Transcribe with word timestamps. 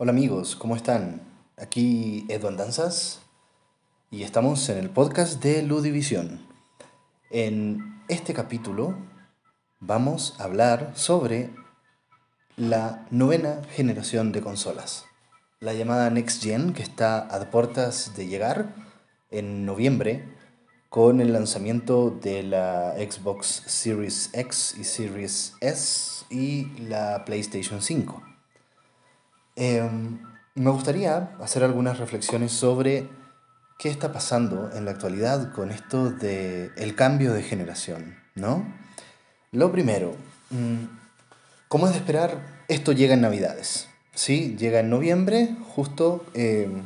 Hola 0.00 0.12
amigos, 0.12 0.54
¿cómo 0.54 0.76
están? 0.76 1.22
Aquí 1.56 2.24
Edu 2.28 2.52
Danzas 2.52 3.18
y 4.12 4.22
estamos 4.22 4.68
en 4.68 4.78
el 4.78 4.90
podcast 4.90 5.42
de 5.42 5.60
Ludivisión. 5.64 6.46
En 7.32 8.00
este 8.06 8.32
capítulo 8.32 8.94
vamos 9.80 10.36
a 10.38 10.44
hablar 10.44 10.92
sobre 10.94 11.50
la 12.56 13.08
novena 13.10 13.62
generación 13.72 14.30
de 14.30 14.40
consolas, 14.40 15.04
la 15.58 15.74
llamada 15.74 16.10
Next 16.10 16.44
Gen 16.44 16.74
que 16.74 16.84
está 16.84 17.18
a 17.18 17.50
puertas 17.50 18.14
de 18.14 18.28
llegar 18.28 18.76
en 19.32 19.66
noviembre 19.66 20.32
con 20.90 21.20
el 21.20 21.32
lanzamiento 21.32 22.10
de 22.22 22.44
la 22.44 22.94
Xbox 22.94 23.64
Series 23.66 24.30
X 24.32 24.76
y 24.78 24.84
Series 24.84 25.54
S 25.60 26.24
y 26.30 26.66
la 26.82 27.24
PlayStation 27.24 27.82
5. 27.82 28.27
Em, 29.60 30.20
me 30.54 30.70
gustaría 30.70 31.32
hacer 31.40 31.64
algunas 31.64 31.98
reflexiones 31.98 32.52
sobre 32.52 33.08
qué 33.76 33.88
está 33.88 34.12
pasando 34.12 34.70
en 34.72 34.84
la 34.84 34.92
actualidad 34.92 35.52
con 35.52 35.72
esto 35.72 36.10
del 36.10 36.70
el 36.76 36.94
cambio 36.94 37.32
de 37.32 37.42
generación, 37.42 38.16
¿no? 38.36 38.72
Lo 39.50 39.72
primero, 39.72 40.14
mm, 40.50 40.84
como 41.66 41.88
es 41.88 41.92
de 41.92 41.98
esperar, 41.98 42.38
esto 42.68 42.92
llega 42.92 43.14
en 43.14 43.22
Navidades, 43.22 43.88
¿sí? 44.14 44.54
Llega 44.56 44.78
en 44.78 44.90
noviembre, 44.90 45.56
justo 45.74 46.24
em, 46.34 46.84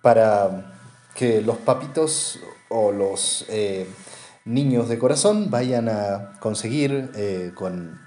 para 0.00 0.72
que 1.14 1.42
los 1.42 1.58
papitos 1.58 2.40
o 2.70 2.92
los 2.92 3.44
eh, 3.50 3.86
niños 4.46 4.88
de 4.88 4.98
corazón 4.98 5.50
vayan 5.50 5.90
a 5.90 6.32
conseguir 6.40 7.10
eh, 7.14 7.52
con 7.54 8.00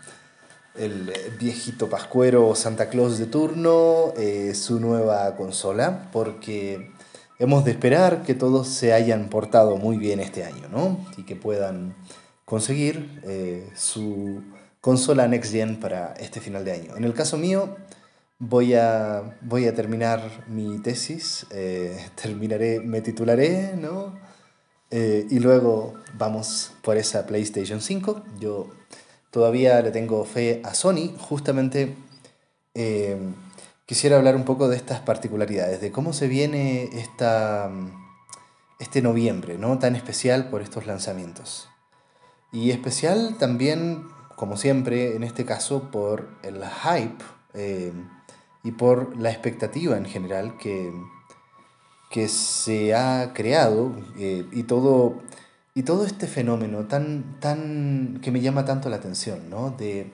el 0.75 1.13
viejito 1.39 1.89
pascuero 1.89 2.55
Santa 2.55 2.89
Claus 2.89 3.17
de 3.17 3.25
turno 3.25 4.13
eh, 4.17 4.53
su 4.55 4.79
nueva 4.79 5.35
consola, 5.35 6.09
porque 6.11 6.91
hemos 7.39 7.65
de 7.65 7.71
esperar 7.71 8.23
que 8.23 8.33
todos 8.33 8.67
se 8.67 8.93
hayan 8.93 9.29
portado 9.29 9.77
muy 9.77 9.97
bien 9.97 10.19
este 10.19 10.43
año, 10.43 10.67
¿no? 10.69 11.05
Y 11.17 11.23
que 11.23 11.35
puedan 11.35 11.95
conseguir 12.45 13.21
su 13.75 14.43
consola 14.81 15.27
Next 15.27 15.51
Gen 15.51 15.79
para 15.79 16.13
este 16.19 16.41
final 16.41 16.65
de 16.65 16.73
año. 16.73 16.97
En 16.97 17.03
el 17.03 17.13
caso 17.13 17.37
mío, 17.37 17.77
voy 18.39 18.73
a, 18.73 19.37
voy 19.41 19.67
a 19.67 19.73
terminar 19.73 20.45
mi 20.47 20.79
tesis, 20.79 21.47
terminaré, 22.21 22.79
me 22.79 23.01
titularé, 23.01 23.75
¿no? 23.77 24.13
Eh, 24.95 25.25
y 25.31 25.39
luego 25.39 25.95
vamos 26.19 26.71
por 26.83 26.97
esa 26.97 27.25
PlayStation 27.25 27.81
5. 27.81 28.25
Yo 28.39 28.69
todavía 29.33 29.81
le 29.81 29.91
tengo 29.91 30.23
fe 30.23 30.61
a 30.63 30.73
Sony. 30.73 31.17
Justamente 31.17 31.95
eh, 32.75 33.17
quisiera 33.85 34.15
hablar 34.15 34.35
un 34.35 34.45
poco 34.45 34.69
de 34.69 34.77
estas 34.77 34.99
particularidades, 35.01 35.81
de 35.81 35.91
cómo 35.91 36.13
se 36.13 36.27
viene 36.27 36.83
esta, 36.93 37.69
este 38.79 39.01
noviembre, 39.01 39.57
¿no? 39.57 39.79
Tan 39.79 39.95
especial 39.95 40.49
por 40.49 40.61
estos 40.61 40.85
lanzamientos. 40.85 41.67
Y 42.51 42.69
especial 42.69 43.37
también, 43.39 44.03
como 44.35 44.55
siempre, 44.55 45.15
en 45.15 45.23
este 45.23 45.43
caso, 45.43 45.89
por 45.91 46.29
el 46.43 46.63
hype 46.63 47.23
eh, 47.55 47.91
y 48.63 48.71
por 48.73 49.17
la 49.17 49.31
expectativa 49.31 49.97
en 49.97 50.05
general 50.05 50.57
que 50.59 50.93
que 52.13 52.27
se 52.27 52.93
ha 52.93 53.33
creado 53.33 53.91
eh, 54.19 54.45
y, 54.51 54.63
todo, 54.63 55.15
y 55.75 55.83
todo 55.83 56.05
este 56.05 56.27
fenómeno 56.27 56.85
tan, 56.85 57.39
tan, 57.39 58.19
que 58.21 58.31
me 58.31 58.41
llama 58.41 58.65
tanto 58.65 58.89
la 58.89 58.97
atención, 58.97 59.49
¿no? 59.49 59.71
De 59.71 60.11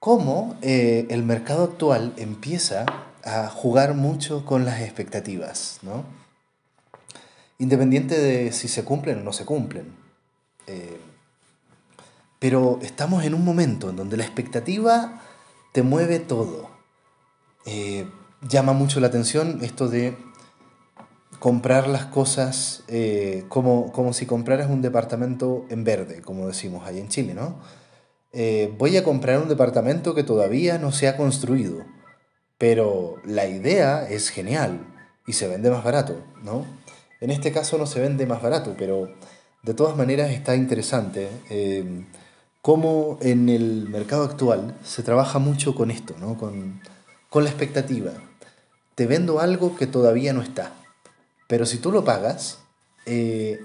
cómo 0.00 0.56
eh, 0.62 1.06
el 1.10 1.24
mercado 1.24 1.64
actual 1.64 2.14
empieza 2.16 2.86
a 3.24 3.48
jugar 3.48 3.94
mucho 3.94 4.46
con 4.46 4.64
las 4.64 4.80
expectativas, 4.80 5.80
¿no? 5.82 6.04
Independiente 7.58 8.18
de 8.18 8.52
si 8.52 8.68
se 8.68 8.84
cumplen 8.84 9.18
o 9.18 9.24
no 9.24 9.32
se 9.32 9.44
cumplen. 9.44 9.92
Eh, 10.66 10.98
pero 12.38 12.78
estamos 12.82 13.24
en 13.24 13.34
un 13.34 13.44
momento 13.44 13.90
en 13.90 13.96
donde 13.96 14.16
la 14.16 14.24
expectativa 14.24 15.20
te 15.72 15.82
mueve 15.82 16.20
todo. 16.20 16.70
llama 18.48 18.72
mucho 18.72 19.00
la 19.00 19.08
atención 19.08 19.58
esto 19.62 19.88
de 19.88 20.16
comprar 21.38 21.88
las 21.88 22.06
cosas 22.06 22.82
eh, 22.88 23.44
como, 23.48 23.92
como 23.92 24.12
si 24.12 24.26
compraras 24.26 24.68
un 24.68 24.82
departamento 24.82 25.64
en 25.70 25.84
verde, 25.84 26.20
como 26.22 26.46
decimos 26.46 26.86
ahí 26.86 26.98
en 26.98 27.08
Chile, 27.08 27.34
¿no? 27.34 27.58
Eh, 28.32 28.74
voy 28.76 28.96
a 28.96 29.04
comprar 29.04 29.38
un 29.38 29.48
departamento 29.48 30.14
que 30.14 30.22
todavía 30.22 30.78
no 30.78 30.92
se 30.92 31.08
ha 31.08 31.16
construido, 31.16 31.84
pero 32.58 33.16
la 33.24 33.46
idea 33.46 34.08
es 34.08 34.30
genial 34.30 34.86
y 35.26 35.32
se 35.34 35.48
vende 35.48 35.70
más 35.70 35.84
barato, 35.84 36.22
¿no? 36.42 36.66
En 37.20 37.30
este 37.30 37.52
caso 37.52 37.78
no 37.78 37.86
se 37.86 38.00
vende 38.00 38.26
más 38.26 38.42
barato, 38.42 38.74
pero 38.78 39.08
de 39.62 39.74
todas 39.74 39.96
maneras 39.96 40.30
está 40.30 40.56
interesante 40.56 41.28
eh, 41.50 42.04
cómo 42.62 43.18
en 43.22 43.48
el 43.48 43.88
mercado 43.88 44.24
actual 44.24 44.76
se 44.84 45.02
trabaja 45.02 45.38
mucho 45.38 45.74
con 45.74 45.90
esto, 45.90 46.14
¿no? 46.20 46.36
Con, 46.36 46.80
con 47.30 47.44
la 47.44 47.50
expectativa. 47.50 48.12
Te 48.94 49.06
vendo 49.06 49.40
algo 49.40 49.76
que 49.76 49.86
todavía 49.86 50.32
no 50.32 50.42
está. 50.42 50.72
Pero 51.48 51.66
si 51.66 51.78
tú 51.78 51.90
lo 51.90 52.04
pagas, 52.04 52.60
eh, 53.06 53.58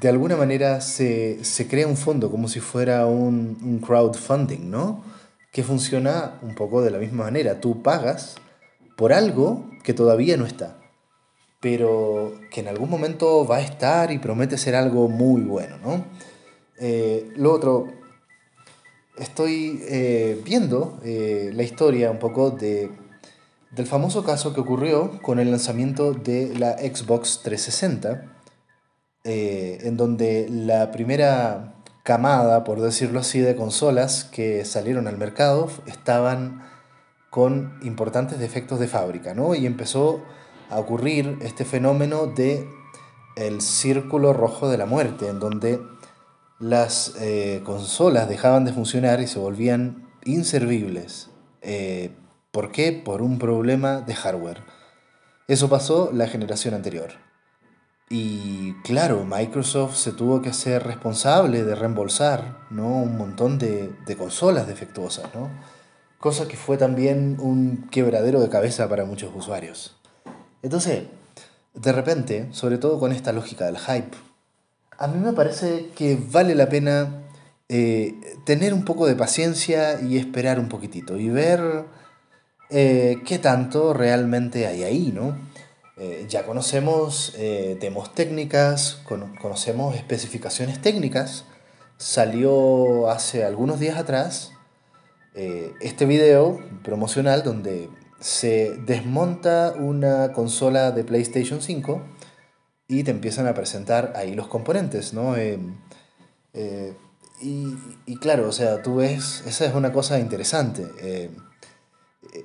de 0.00 0.08
alguna 0.08 0.36
manera 0.36 0.80
se, 0.80 1.38
crea 1.68 1.86
un 1.86 1.96
fondo 1.96 2.30
como 2.30 2.48
si 2.48 2.58
fuera 2.58 3.06
un, 3.06 3.80
crowdfunding, 3.86 4.70
¿no? 4.70 5.04
Que 5.52 5.62
funciona 5.62 6.38
un 6.42 6.54
poco 6.54 6.82
de 6.82 6.90
la 6.90 6.98
misma 6.98 7.24
manera. 7.24 7.60
Tú 7.60 7.82
pagas 7.82 8.36
por 8.96 9.12
algo 9.12 9.70
que 9.84 9.92
todavía 9.92 10.36
no 10.38 10.46
está, 10.46 10.78
pero 11.60 12.40
que 12.50 12.60
en 12.60 12.68
algún 12.68 12.88
momento 12.88 13.46
va 13.46 13.58
a 13.58 13.60
estar 13.60 14.10
y 14.10 14.18
promete 14.18 14.56
ser 14.56 14.74
algo 14.74 15.08
muy 15.08 15.42
bueno, 15.42 15.76
¿no? 15.84 16.04
Eh, 16.80 17.30
lo 17.36 17.52
otro, 17.52 17.88
estoy 19.18 19.82
eh, 19.82 20.40
viendo 20.44 20.98
la 21.02 21.62
historia 21.62 22.10
un 22.10 22.18
poco 22.18 22.50
de 22.52 22.90
del 23.70 23.86
famoso 23.86 24.24
caso 24.24 24.54
que 24.54 24.60
ocurrió 24.60 25.20
con 25.22 25.38
el 25.38 25.50
lanzamiento 25.50 26.12
de 26.12 26.54
la 26.58 26.78
Xbox 26.78 27.40
360, 27.42 28.36
eh, 29.24 29.78
en 29.82 29.96
donde 29.96 30.48
la 30.48 30.90
primera 30.90 31.74
camada, 32.02 32.64
por 32.64 32.80
decirlo 32.80 33.20
así, 33.20 33.40
de 33.40 33.56
consolas 33.56 34.24
que 34.24 34.64
salieron 34.64 35.06
al 35.06 35.18
mercado 35.18 35.68
estaban 35.86 36.62
con 37.30 37.78
importantes 37.82 38.38
defectos 38.38 38.80
de 38.80 38.88
fábrica, 38.88 39.34
¿no? 39.34 39.54
Y 39.54 39.66
empezó 39.66 40.22
a 40.70 40.78
ocurrir 40.78 41.38
este 41.42 41.64
fenómeno 41.64 42.26
de 42.26 42.66
el 43.36 43.60
círculo 43.60 44.32
rojo 44.32 44.68
de 44.68 44.78
la 44.78 44.86
muerte, 44.86 45.28
en 45.28 45.38
donde 45.38 45.80
las 46.58 47.14
eh, 47.20 47.60
consolas 47.64 48.28
dejaban 48.28 48.64
de 48.64 48.72
funcionar 48.72 49.20
y 49.20 49.26
se 49.26 49.38
volvían 49.38 50.08
inservibles. 50.24 51.30
Eh, 51.62 52.16
¿Por 52.58 52.72
qué? 52.72 52.90
Por 52.90 53.22
un 53.22 53.38
problema 53.38 54.00
de 54.00 54.16
hardware. 54.16 54.64
Eso 55.46 55.68
pasó 55.68 56.10
la 56.12 56.26
generación 56.26 56.74
anterior. 56.74 57.10
Y 58.10 58.72
claro, 58.82 59.24
Microsoft 59.24 59.94
se 59.94 60.10
tuvo 60.10 60.42
que 60.42 60.48
hacer 60.48 60.82
responsable 60.82 61.62
de 61.62 61.76
reembolsar 61.76 62.66
¿no? 62.70 62.88
un 62.88 63.16
montón 63.16 63.60
de, 63.60 63.94
consolas 64.18 64.66
defectuosas, 64.66 65.32
¿no? 65.36 65.50
cosa 66.18 66.48
que 66.48 66.56
fue 66.56 66.76
también 66.76 67.36
un 67.38 67.86
quebradero 67.92 68.40
de 68.40 68.48
cabeza 68.48 68.88
para 68.88 69.04
muchos 69.04 69.30
usuarios. 69.36 69.96
Entonces, 70.60 71.04
de 71.74 71.92
repente, 71.92 72.48
sobre 72.50 72.78
todo 72.78 72.98
con 72.98 73.12
esta 73.12 73.30
lógica 73.30 73.66
del 73.66 73.78
hype, 73.78 74.16
a 74.98 75.06
mí 75.06 75.24
me 75.24 75.32
parece 75.32 75.90
que 75.94 76.18
vale 76.32 76.56
la 76.56 76.68
pena 76.68 77.22
eh, 77.68 78.16
tener 78.44 78.74
un 78.74 78.84
poco 78.84 79.06
de 79.06 79.14
paciencia 79.14 80.00
y 80.00 80.18
esperar 80.18 80.58
un 80.58 80.68
poquitito 80.68 81.16
y 81.18 81.28
ver 81.28 81.86
eh, 82.70 83.22
qué 83.24 83.38
tanto 83.38 83.94
realmente 83.94 84.66
hay 84.66 84.84
ahí, 84.84 85.12
¿no? 85.12 85.36
Eh, 85.96 86.26
ya 86.28 86.44
conocemos 86.44 87.34
eh, 87.38 87.78
demos 87.80 88.14
técnicas, 88.14 89.02
conocemos 89.40 89.96
especificaciones 89.96 90.80
técnicas. 90.80 91.44
Salió 91.96 93.10
hace 93.10 93.44
algunos 93.44 93.80
días 93.80 93.98
atrás 93.98 94.52
este 95.80 96.04
video 96.04 96.58
promocional 96.82 97.44
donde 97.44 97.88
se 98.18 98.74
desmonta 98.86 99.72
una 99.78 100.32
consola 100.32 100.90
de 100.90 101.04
PlayStation 101.04 101.62
5 101.62 102.02
y 102.88 103.04
te 103.04 103.12
empiezan 103.12 103.46
a 103.46 103.54
presentar 103.54 104.14
ahí 104.16 104.34
los 104.34 104.48
componentes, 104.48 105.12
¿no? 105.14 105.40
Y, 105.40 105.60
y, 108.06 108.16
claro, 108.16 108.48
o 108.48 108.52
sea, 108.52 108.82
tú 108.82 108.96
ves, 108.96 109.44
esa 109.46 109.66
es 109.66 109.74
una 109.74 109.92
cosa 109.92 110.18
interesante 110.18 110.84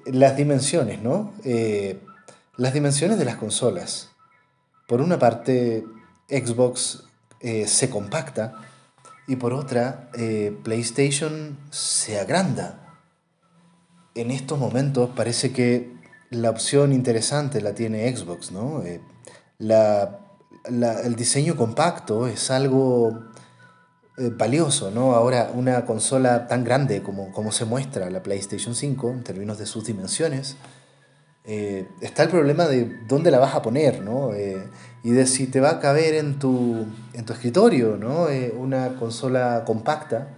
las 0.05 0.35
dimensiones, 0.35 1.01
¿no? 1.01 1.33
Eh, 1.43 1.99
las 2.57 2.73
dimensiones 2.73 3.17
de 3.17 3.25
las 3.25 3.37
consolas. 3.37 4.09
Por 4.87 5.01
una 5.01 5.17
parte, 5.17 5.85
Xbox 6.29 7.05
eh, 7.39 7.67
se 7.67 7.89
compacta 7.89 8.55
y 9.27 9.37
por 9.37 9.53
otra, 9.53 10.09
eh, 10.15 10.57
PlayStation 10.63 11.57
se 11.71 12.19
agranda. 12.19 12.99
En 14.15 14.31
estos 14.31 14.59
momentos 14.59 15.09
parece 15.15 15.51
que 15.51 15.93
la 16.29 16.49
opción 16.49 16.91
interesante 16.91 17.61
la 17.61 17.73
tiene 17.73 18.15
Xbox, 18.15 18.51
¿no? 18.51 18.83
Eh, 18.83 19.01
la, 19.59 20.19
el 20.65 21.15
diseño 21.15 21.55
compacto 21.55 22.27
es 22.27 22.51
algo 22.51 23.25
eh, 24.17 24.29
valioso, 24.31 24.91
¿no? 24.91 25.13
Ahora, 25.15 25.51
una 25.53 25.85
consola 25.85 26.47
tan 26.47 26.63
grande 26.63 27.01
como, 27.01 27.31
como 27.31 27.51
se 27.51 27.65
muestra 27.65 28.09
la 28.09 28.21
PlayStation 28.21 28.75
5, 28.75 29.09
en 29.09 29.23
términos 29.23 29.57
de 29.57 29.65
sus 29.65 29.85
dimensiones, 29.85 30.55
eh, 31.45 31.87
está 31.99 32.23
el 32.23 32.29
problema 32.29 32.67
de 32.67 32.99
dónde 33.07 33.31
la 33.31 33.39
vas 33.39 33.55
a 33.55 33.61
poner, 33.61 34.01
¿no? 34.01 34.31
y 35.03 35.09
de 35.11 35.25
si 35.25 35.47
te 35.47 35.59
va 35.59 35.71
a 35.71 35.79
caber 35.79 36.13
en 36.13 36.39
tu, 36.39 36.85
en 37.13 37.25
tu 37.25 37.33
escritorio, 37.33 37.97
¿no? 37.97 38.27
una 38.57 38.95
consola 38.95 39.63
compacta 39.65 40.29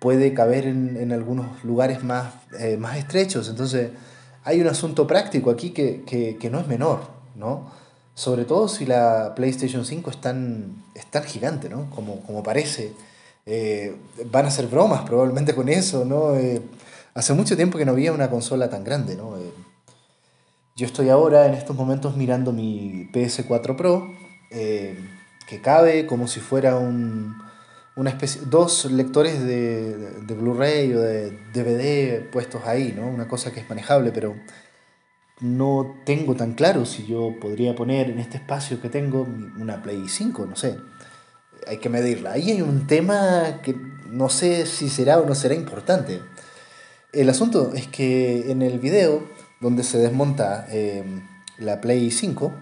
puede 0.00 0.32
caber 0.32 0.66
en, 0.66 0.96
en 0.96 1.12
algunos 1.12 1.64
lugares 1.64 2.02
más, 2.02 2.32
más 2.78 2.96
estrechos, 2.96 3.50
entonces 3.50 3.90
hay 4.44 4.60
un 4.60 4.68
asunto 4.68 5.08
práctico 5.08 5.50
aquí 5.50 5.70
que, 5.70 6.04
que, 6.04 6.38
que 6.38 6.50
no 6.50 6.60
es 6.60 6.68
menor, 6.68 7.00
¿no? 7.34 7.70
Sobre 8.16 8.46
todo 8.46 8.66
si 8.66 8.86
la 8.86 9.34
PlayStation 9.36 9.84
5 9.84 10.08
es 10.10 10.20
tan, 10.22 10.82
es 10.94 11.04
tan 11.04 11.22
gigante, 11.22 11.68
¿no? 11.68 11.90
Como, 11.90 12.22
como 12.22 12.42
parece. 12.42 12.94
Eh, 13.44 13.94
van 14.32 14.46
a 14.46 14.50
ser 14.50 14.68
bromas 14.68 15.02
probablemente 15.02 15.54
con 15.54 15.68
eso, 15.68 16.06
¿no? 16.06 16.34
Eh, 16.34 16.62
hace 17.12 17.34
mucho 17.34 17.56
tiempo 17.56 17.76
que 17.76 17.84
no 17.84 17.92
había 17.92 18.12
una 18.14 18.30
consola 18.30 18.70
tan 18.70 18.84
grande, 18.84 19.16
¿no? 19.16 19.36
Eh, 19.36 19.52
yo 20.76 20.86
estoy 20.86 21.10
ahora 21.10 21.44
en 21.44 21.52
estos 21.52 21.76
momentos 21.76 22.16
mirando 22.16 22.52
mi 22.52 23.06
PS4 23.12 23.76
Pro, 23.76 24.10
que 24.50 25.60
cabe 25.60 26.06
como 26.06 26.26
si 26.26 26.40
fuera 26.40 26.78
un, 26.78 27.36
una 27.96 28.08
especie, 28.08 28.40
dos 28.46 28.86
lectores 28.90 29.44
de, 29.44 29.94
de 30.22 30.34
Blu-ray 30.34 30.94
o 30.94 31.00
de 31.02 31.32
DVD 31.52 32.30
puestos 32.30 32.64
ahí, 32.64 32.94
¿no? 32.96 33.06
Una 33.08 33.28
cosa 33.28 33.52
que 33.52 33.60
es 33.60 33.68
manejable, 33.68 34.10
pero 34.10 34.34
no 35.40 36.00
tengo 36.04 36.34
tan 36.34 36.54
claro 36.54 36.86
si 36.86 37.06
yo 37.06 37.34
podría 37.40 37.74
poner 37.74 38.10
en 38.10 38.18
este 38.18 38.38
espacio 38.38 38.80
que 38.80 38.88
tengo 38.88 39.22
una 39.58 39.82
Play 39.82 40.08
5, 40.08 40.46
no 40.46 40.56
sé. 40.56 40.78
Hay 41.66 41.78
que 41.78 41.88
medirla. 41.88 42.32
Ahí 42.32 42.50
hay 42.50 42.62
un 42.62 42.86
tema 42.86 43.60
que 43.62 43.76
no 44.08 44.28
sé 44.28 44.66
si 44.66 44.88
será 44.88 45.18
o 45.18 45.26
no 45.26 45.34
será 45.34 45.54
importante. 45.54 46.22
El 47.12 47.28
asunto 47.28 47.72
es 47.74 47.86
que 47.86 48.50
en 48.50 48.62
el 48.62 48.78
video 48.78 49.28
donde 49.60 49.82
se 49.82 49.98
desmonta 49.98 50.66
eh, 50.70 51.04
la 51.58 51.80
Play 51.80 52.10
5, 52.10 52.52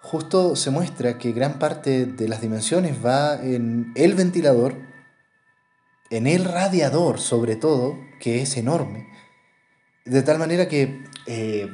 justo 0.00 0.56
se 0.56 0.70
muestra 0.70 1.16
que 1.18 1.32
gran 1.32 1.58
parte 1.58 2.06
de 2.06 2.28
las 2.28 2.40
dimensiones 2.40 3.04
va 3.04 3.42
en 3.42 3.92
el 3.94 4.14
ventilador, 4.14 4.74
en 6.10 6.26
el 6.26 6.44
radiador 6.44 7.18
sobre 7.18 7.56
todo, 7.56 7.98
que 8.20 8.42
es 8.42 8.56
enorme, 8.56 9.08
de 10.04 10.22
tal 10.22 10.38
manera 10.38 10.68
que 10.68 11.02
eh, 11.26 11.68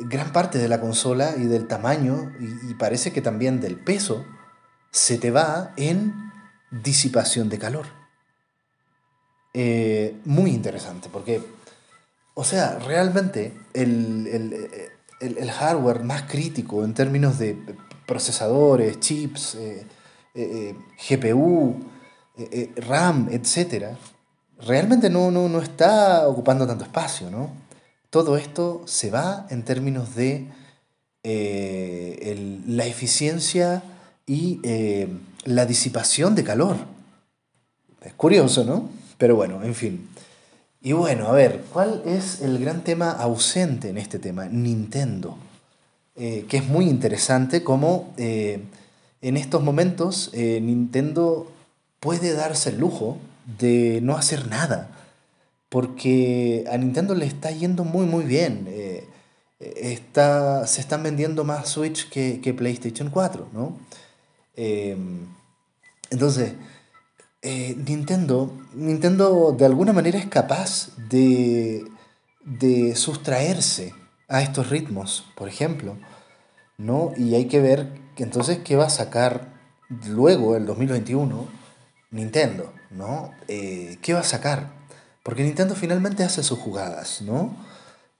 gran 0.00 0.32
parte 0.32 0.58
de 0.58 0.68
la 0.68 0.80
consola 0.80 1.34
y 1.36 1.44
del 1.44 1.66
tamaño, 1.66 2.32
y, 2.40 2.74
parece 2.74 3.12
que 3.12 3.22
también 3.22 3.60
del 3.60 3.76
peso, 3.76 4.24
se 4.90 5.18
te 5.18 5.30
va 5.30 5.72
en 5.76 6.14
disipación 6.70 7.48
de 7.48 7.58
calor. 7.58 7.86
Eh, 9.54 10.16
muy 10.24 10.50
interesante, 10.50 11.08
porque, 11.10 11.42
o 12.34 12.44
sea, 12.44 12.78
realmente 12.78 13.52
el, 13.74 14.26
el 14.26 14.90
el, 15.20 15.50
hardware 15.50 16.02
más 16.02 16.22
crítico 16.22 16.84
en 16.84 16.94
términos 16.94 17.38
de 17.38 17.56
procesadores, 18.06 18.98
chips, 19.00 19.54
eh, 19.56 19.86
eh, 20.34 20.74
GPU, 21.08 21.76
RAM, 22.76 23.28
etc., 23.30 23.96
realmente 24.62 25.10
no, 25.10 25.30
no, 25.30 25.48
no, 25.48 25.60
está 25.60 26.26
ocupando 26.26 26.66
tanto 26.66 26.84
espacio. 26.84 27.30
¿no? 27.30 27.50
Todo 28.10 28.36
esto 28.36 28.82
se 28.86 29.10
va 29.10 29.46
en 29.50 29.64
términos 29.64 30.14
de 30.14 30.46
la 31.22 32.86
eficiencia 32.86 33.82
y 34.26 34.60
la 35.44 35.66
disipación 35.66 36.34
de 36.34 36.44
calor. 36.44 36.76
Es 38.02 38.12
curioso, 38.14 38.64
¿no? 38.64 38.88
Pero 39.18 39.36
bueno, 39.36 39.62
en 39.62 39.74
fin. 39.74 40.08
Y 40.82 40.92
bueno, 40.92 41.28
a 41.28 41.32
ver, 41.32 41.62
¿cuál 41.72 42.02
es 42.06 42.40
el 42.40 42.58
gran 42.58 42.82
tema 42.82 43.10
ausente 43.10 43.90
en 43.90 43.98
este 43.98 44.18
tema? 44.18 44.46
Nintendo. 44.46 45.36
Eh, 46.16 46.46
que 46.48 46.56
es 46.56 46.66
muy 46.66 46.86
interesante 46.86 47.62
cómo 47.62 48.12
eh, 48.16 48.62
en 49.20 49.36
estos 49.36 49.62
momentos 49.62 50.30
eh, 50.32 50.60
Nintendo 50.60 51.50
puede 51.98 52.32
darse 52.32 52.70
el 52.70 52.78
lujo 52.78 53.18
de 53.58 54.00
no 54.02 54.16
hacer 54.16 54.48
nada. 54.48 54.88
Porque 55.70 56.64
a 56.70 56.76
Nintendo 56.76 57.14
le 57.14 57.24
está 57.26 57.50
yendo 57.50 57.84
muy 57.84 58.06
muy 58.06 58.24
bien. 58.24 58.68
está, 59.58 60.66
se 60.66 60.80
están 60.80 61.02
vendiendo 61.02 61.44
más 61.44 61.68
Switch 61.68 62.08
que, 62.10 62.40
que 62.40 62.52
PlayStation 62.54 63.10
4, 63.10 63.48
¿no? 63.52 63.78
entonces, 66.10 66.52
eh, 67.42 67.74
Nintendo, 67.86 68.52
Nintendo 68.74 69.52
de 69.52 69.64
alguna 69.64 69.94
manera 69.94 70.18
es 70.18 70.26
capaz 70.26 70.90
de, 71.08 71.86
de 72.44 72.94
sustraerse 72.96 73.94
a 74.28 74.42
estos 74.42 74.68
ritmos, 74.68 75.24
por 75.36 75.48
ejemplo, 75.48 75.96
¿no? 76.76 77.12
Y 77.16 77.34
hay 77.34 77.46
que 77.46 77.60
ver 77.60 78.00
entonces 78.22 78.58
qué 78.58 78.76
va 78.76 78.86
a 78.86 78.90
sacar 78.90 79.48
luego, 80.06 80.56
el 80.56 80.66
2021, 80.66 81.46
Nintendo, 82.10 82.72
¿no? 82.90 83.32
Eh, 83.48 83.98
¿Qué 84.02 84.12
va 84.12 84.20
a 84.20 84.24
sacar? 84.24 84.79
Porque 85.22 85.42
Nintendo 85.42 85.74
finalmente 85.74 86.24
hace 86.24 86.42
sus 86.42 86.58
jugadas, 86.58 87.22
¿no? 87.22 87.56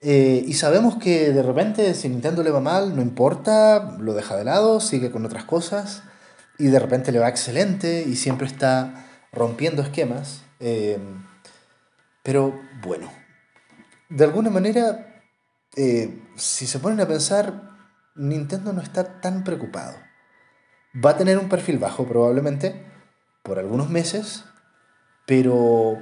Eh, 0.03 0.45
y 0.47 0.55
sabemos 0.55 0.97
que 0.97 1.31
de 1.31 1.43
repente 1.43 1.93
si 1.95 2.09
Nintendo 2.09 2.43
le 2.43 2.51
va 2.51 2.61
mal, 2.61 2.97
no 2.97 3.03
importa, 3.03 3.97
lo 3.99 4.15
deja 4.15 4.37
de 4.37 4.45
lado, 4.45 4.81
sigue 4.81 5.11
con 5.11 5.25
otras 5.27 5.45
cosas, 5.45 6.03
y 6.59 6.67
de 6.67 6.79
repente 6.79 7.13
le 7.13 7.19
va 7.19 7.29
excelente 7.29 8.05
y 8.07 8.17
siempre 8.17 8.47
está 8.47 9.07
rompiendo 9.33 9.83
esquemas. 9.83 10.43
Eh, 10.61 10.99
pero 12.23 12.59
bueno, 12.83 13.11
de 14.11 14.25
alguna 14.25 14.51
manera, 14.51 15.23
eh, 15.77 16.23
si 16.37 16.67
se 16.67 16.79
ponen 16.79 17.01
a 17.01 17.09
pensar, 17.09 17.71
Nintendo 18.15 18.73
no 18.73 18.83
está 18.83 19.21
tan 19.21 19.45
preocupado. 19.45 19.97
Va 21.05 21.11
a 21.11 21.17
tener 21.17 21.39
un 21.39 21.49
perfil 21.49 21.79
bajo 21.79 22.07
probablemente 22.07 22.85
por 23.43 23.59
algunos 23.59 23.89
meses, 23.89 24.45
pero 25.27 25.99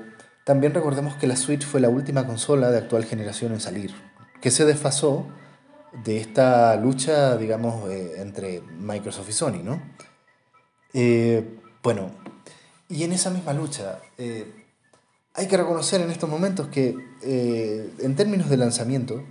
también 0.48 0.72
recordemos 0.72 1.14
que 1.16 1.26
la 1.26 1.36
Switch 1.36 1.66
fue 1.66 1.78
la 1.78 1.90
última 1.90 2.26
consola 2.26 2.70
de 2.70 2.78
actual 2.78 3.04
generación 3.04 3.52
en 3.52 3.60
salir, 3.60 3.94
que 4.40 4.50
se 4.50 4.64
desfasó 4.64 5.26
de 6.02 6.16
esta 6.16 6.74
lucha, 6.76 7.36
digamos, 7.36 7.90
eh, 7.90 8.14
entre 8.16 8.62
Microsoft 8.62 9.28
y 9.28 9.32
Sony, 9.32 9.62
¿no? 9.62 9.82
bueno, 11.82 12.12
y 12.88 13.04
en 13.04 13.12
esa 13.12 13.28
misma 13.28 13.52
lucha, 13.52 14.00
eh, 14.16 14.64
hay 15.34 15.48
que 15.48 15.56
reconocer 15.58 16.00
en 16.00 16.10
estos 16.10 16.30
momentos 16.30 16.68
que 16.68 16.96
eh, 17.22 17.92
en 17.98 18.16
términos 18.16 18.48
de 18.48 18.56
lanzamiento, 18.56 19.22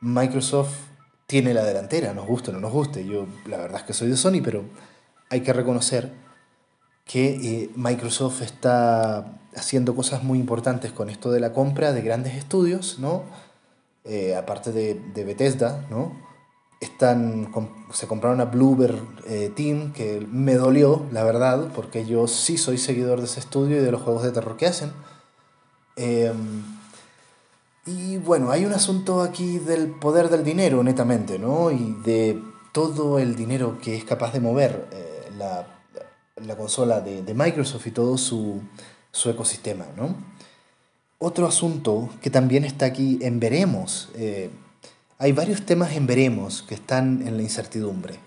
Microsoft 0.00 0.76
tiene 1.26 1.52
la 1.52 1.64
delantera, 1.64 2.14
nos 2.14 2.28
guste 2.28 2.52
o 2.52 2.54
no 2.54 2.60
nos 2.60 2.70
guste. 2.70 3.04
Yo 3.04 3.26
la 3.46 3.56
verdad 3.56 3.80
es 3.80 3.86
que 3.88 3.92
soy 3.92 4.08
de 4.08 4.16
Sony, 4.16 4.40
pero 4.40 4.62
hay 5.30 5.40
que 5.40 5.52
reconocer 5.52 6.12
que 7.04 7.62
eh, 7.62 7.70
Microsoft 7.76 8.42
está 8.42 9.40
haciendo 9.54 9.94
cosas 9.94 10.22
muy 10.22 10.38
importantes 10.38 10.92
con 10.92 11.10
esto 11.10 11.30
de 11.30 11.40
la 11.40 11.52
compra 11.52 11.92
de 11.92 12.02
grandes 12.02 12.34
estudios, 12.34 12.98
¿no? 12.98 13.24
aparte 14.36 14.72
de, 14.72 15.00
de 15.14 15.24
Bethesda, 15.24 15.86
¿no? 15.88 16.12
están, 16.82 17.52
se 17.92 18.08
compraron 18.08 18.40
a 18.40 18.46
Bluebird 18.46 18.98
eh, 19.24 19.52
Team, 19.54 19.92
que 19.92 20.26
me 20.28 20.56
dolió, 20.56 21.06
la 21.12 21.22
verdad, 21.22 21.68
porque 21.76 22.04
yo 22.04 22.26
sí 22.26 22.58
soy 22.58 22.76
seguidor 22.76 23.20
de 23.20 23.26
ese 23.26 23.38
estudio 23.38 23.76
y 23.76 23.84
de 23.84 23.92
los 23.92 24.02
juegos 24.02 24.24
de 24.24 24.32
terror 24.32 24.56
que 24.56 24.66
hacen. 24.66 24.92
Em, 25.94 26.64
y 27.86 28.16
bueno, 28.16 28.50
hay 28.50 28.64
un 28.64 28.72
asunto 28.72 29.22
aquí 29.22 29.58
del 29.58 29.90
poder 29.90 30.28
del 30.28 30.42
dinero, 30.42 30.82
netamente, 30.82 31.38
¿no? 31.38 31.70
Y 31.70 31.96
de 32.04 32.42
todo 32.72 33.20
el 33.20 33.36
dinero 33.36 33.78
que 33.80 33.96
es 33.96 34.04
capaz 34.04 34.32
de 34.32 34.40
mover 34.40 34.88
eh, 34.90 35.30
la, 35.38 35.81
la, 36.36 36.56
consola 36.56 37.00
de, 37.00 37.22
de, 37.22 37.34
Microsoft 37.34 37.86
y 37.86 37.90
todo 37.90 38.18
su, 38.18 38.60
su 39.10 39.30
ecosistema, 39.30 39.86
¿no? 39.96 40.16
Otro 41.24 41.46
asunto 41.46 42.10
que 42.20 42.30
también 42.30 42.64
está 42.64 42.86
aquí 42.86 43.20
en 43.22 43.38
veremos, 43.38 44.08
eh, 44.16 44.50
hay 45.18 45.30
varios 45.30 45.64
temas 45.64 45.92
en 45.92 46.08
veremos 46.08 46.62
que 46.62 46.74
están 46.74 47.24
en 47.24 47.36
la 47.36 47.44
incertidumbre. 47.44 48.18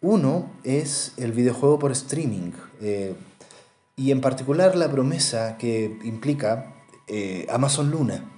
Uno 0.00 0.48
es 0.62 1.12
el 1.16 1.32
videojuego 1.32 1.80
por 1.80 1.90
streaming 1.90 2.52
eh, 2.80 3.16
y 3.96 4.12
en 4.12 4.20
particular 4.20 4.76
la 4.76 4.88
promesa 4.88 5.58
que 5.58 5.98
implica 6.04 6.72
eh, 7.08 7.48
Amazon 7.50 7.90
Luna 7.90 8.30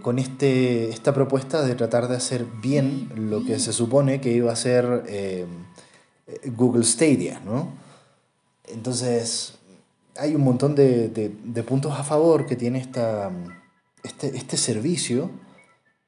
con 0.00 0.18
este, 0.18 0.88
esta 0.88 1.12
propuesta 1.12 1.62
de 1.62 1.74
tratar 1.74 2.08
de 2.08 2.16
hacer 2.16 2.46
bien 2.62 3.12
lo 3.14 3.44
que 3.44 3.58
se 3.58 3.74
supone 3.74 4.18
que 4.18 4.32
iba 4.32 4.50
a 4.50 4.56
ser 4.56 5.04
Google 6.56 6.84
Stadia. 6.84 7.40
¿no? 7.44 7.72
Entonces 8.64 9.54
hay 10.16 10.34
un 10.34 10.42
montón 10.42 10.74
de, 10.74 11.08
de, 11.08 11.62
puntos 11.62 11.92
a 11.98 12.02
favor 12.02 12.46
que 12.46 12.56
tiene 12.56 12.80
esta, 12.80 13.30
este, 14.02 14.36
este 14.36 14.56
servicio 14.56 15.30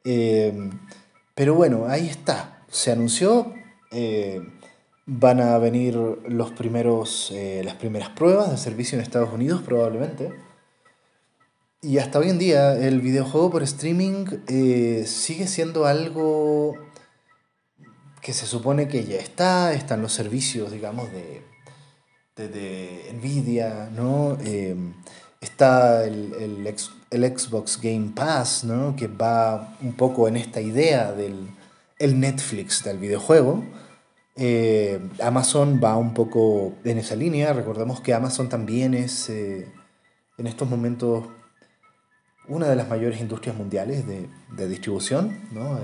pero 0.02 1.54
bueno, 1.54 1.86
ahí 1.88 2.08
está. 2.08 2.64
Se 2.68 2.92
anunció. 2.92 3.54
van 5.06 5.40
a 5.40 5.58
venir 5.58 5.96
los 6.28 6.52
primeros, 6.52 7.32
las 7.64 7.74
primeras 7.74 8.10
pruebas 8.10 8.50
de 8.50 8.56
servicio 8.56 8.96
en 8.96 9.02
Estados 9.02 9.32
Unidos 9.32 9.62
probablemente. 9.62 10.32
Y 11.82 11.98
hasta 11.98 12.18
hoy 12.18 12.28
en 12.28 12.38
día 12.38 12.76
el 12.76 13.00
videojuego 13.00 13.50
por 13.50 13.62
streaming 13.62 14.26
eh, 14.48 15.04
sigue 15.06 15.46
siendo 15.46 15.86
algo 15.86 16.74
que 18.20 18.32
se 18.32 18.46
supone 18.46 18.88
que 18.88 19.04
ya 19.04 19.16
está, 19.16 19.72
están 19.72 20.02
los 20.02 20.12
servicios, 20.12 20.72
digamos, 20.72 21.08
de, 21.12 21.42
de, 22.36 23.12
Nvidia, 23.14 23.90
¿no? 23.94 24.36
Eh, 24.44 24.76
está 25.40 26.04
el, 26.04 26.66
el, 27.10 27.38
Xbox 27.38 27.80
Game 27.80 28.12
Pass, 28.14 28.64
¿no? 28.64 28.94
Que 28.96 29.08
va 29.08 29.76
un 29.82 29.94
poco 29.94 30.28
en 30.28 30.36
esta 30.36 30.60
idea 30.60 31.12
del 31.12 31.50
el 31.98 32.18
Netflix 32.18 32.82
del 32.84 32.98
videojuego. 32.98 33.64
Eh, 34.36 35.00
Amazon 35.22 35.80
va 35.82 35.96
un 35.96 36.14
poco 36.14 36.74
en 36.84 36.98
esa 36.98 37.14
línea. 37.14 37.52
Recordemos 37.52 38.00
que 38.00 38.14
Amazon 38.14 38.48
también 38.48 38.94
es 38.94 39.28
en 39.28 40.46
estos 40.46 40.68
momentos 40.68 41.26
una 42.48 42.68
de 42.68 42.76
las 42.76 42.88
mayores 42.88 43.20
industrias 43.20 43.56
mundiales 43.56 44.06
de, 44.06 44.28
de 44.56 44.68
distribución, 44.68 45.38
¿no? 45.52 45.78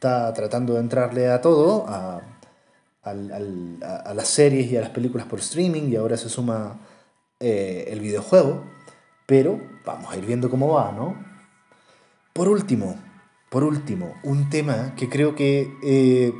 Eh, 0.00 0.06
está 0.06 0.32
tratando 0.32 0.74
de 0.74 0.80
entrarle 0.80 1.28
a 1.28 1.40
todo, 1.40 1.86
a, 1.86 2.22
a, 3.02 4.14
las 4.14 4.28
series 4.28 4.70
y 4.70 4.76
a 4.76 4.80
las 4.80 4.90
películas 4.90 5.26
por 5.26 5.40
streaming, 5.40 5.90
y 5.90 5.96
ahora 5.96 6.16
se 6.16 6.28
suma 6.30 6.78
eh, 7.38 7.84
el 7.88 8.00
videojuego, 8.00 8.64
pero 9.26 9.60
vamos 9.84 10.10
a 10.10 10.16
ir 10.16 10.24
viendo 10.24 10.48
cómo 10.48 10.68
va, 10.72 10.92
¿no? 10.92 11.16
Por 12.32 12.48
último, 12.48 12.96
por 13.50 13.62
último, 13.62 14.14
un 14.22 14.48
tema 14.48 14.94
que 14.96 15.08
creo 15.10 15.34
que 15.34 15.70
eh, 15.82 16.32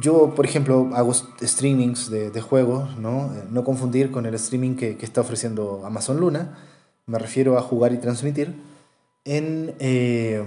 yo, 0.00 0.34
por 0.34 0.44
ejemplo, 0.44 0.90
hago 0.94 1.12
streamings 1.14 2.10
de, 2.10 2.40
juegos, 2.40 2.96
¿no? 2.98 3.30
no 3.50 3.62
confundir 3.62 4.10
con 4.10 4.26
el 4.26 4.34
streaming 4.34 4.74
que, 4.76 4.96
que 4.96 5.04
está 5.04 5.20
ofreciendo 5.20 5.82
Amazon 5.84 6.18
Luna, 6.18 6.58
me 7.06 7.18
refiero 7.18 7.56
a 7.56 7.62
jugar 7.62 7.92
y 7.92 7.98
transmitir, 7.98 8.54
en, 9.24 9.74
eh, 9.78 10.42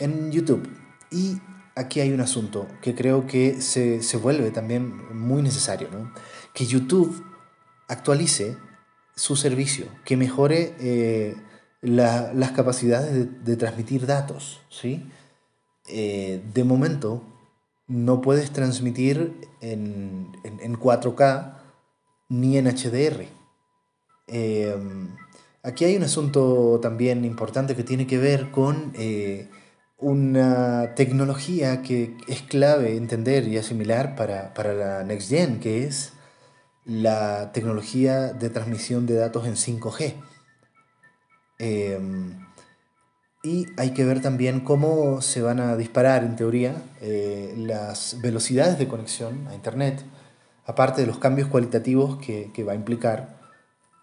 en 0.00 0.32
YouTube. 0.32 0.68
Y 1.10 1.38
aquí 1.78 2.00
hay 2.00 2.12
un 2.12 2.20
asunto 2.20 2.66
que 2.82 2.94
creo 2.94 3.26
que 3.26 3.60
se, 3.60 4.02
se 4.02 4.16
vuelve 4.16 4.50
también 4.50 5.16
muy 5.16 5.42
necesario, 5.42 5.88
¿no? 5.90 6.12
que 6.52 6.66
YouTube 6.66 7.24
actualice 7.88 8.56
su 9.14 9.36
servicio, 9.36 9.86
que 10.04 10.16
mejore 10.16 10.74
eh, 10.80 11.36
la, 11.80 12.32
las 12.34 12.52
capacidades 12.52 13.12
de, 13.12 13.24
de, 13.24 13.56
transmitir 13.56 14.06
datos. 14.06 14.60
¿sí? 14.68 15.10
Eh, 15.86 16.42
de 16.52 16.64
momento, 16.64 17.22
no 17.86 18.20
puedes 18.20 18.50
transmitir 18.50 19.34
en, 19.60 20.32
en, 20.44 20.60
en 20.60 20.78
4K 20.78 21.54
ni 22.28 22.58
en 22.58 22.66
HDR. 22.66 23.26
Eh, 24.26 24.76
Aquí 25.68 25.84
hay 25.84 25.96
un 25.96 26.04
asunto 26.04 26.78
también 26.80 27.24
importante 27.24 27.74
que 27.74 27.82
tiene 27.82 28.06
que 28.06 28.16
ver 28.16 28.50
con 28.50 28.92
eh, 28.94 29.50
una 29.98 30.94
tecnología 30.94 31.82
que 31.82 32.16
es 32.28 32.42
clave 32.42 32.96
entender 32.96 33.48
y 33.48 33.58
asimilar 33.58 34.14
para, 34.14 34.54
para 34.54 34.72
la 34.72 35.04
Next 35.04 35.28
Gen, 35.28 35.60
que 35.60 35.84
es 35.84 36.12
la 36.84 37.52
tecnología 37.52 38.32
de 38.32 38.48
transmisión 38.48 39.06
de 39.06 39.14
datos 39.14 39.46
en 39.46 39.56
5G. 39.56 40.14
Em, 41.58 42.46
y 43.42 43.66
hay 43.76 43.90
que 43.90 44.04
ver 44.04 44.22
también 44.22 44.60
cómo 44.60 45.20
se 45.20 45.42
van 45.42 45.60
a 45.60 45.76
disparar, 45.76 46.22
en 46.24 46.36
teoría, 46.36 46.82
eh, 47.00 47.54
las 47.56 48.20
velocidades 48.20 48.78
de 48.78 48.88
conexión 48.88 49.48
a 49.48 49.54
Internet, 49.54 50.02
aparte 50.64 51.00
de 51.00 51.06
los 51.08 51.18
cambios 51.18 51.48
cualitativos 51.48 52.18
que, 52.18 52.50
que 52.52 52.64
va 52.64 52.72
a 52.72 52.76
implicar 52.76 53.37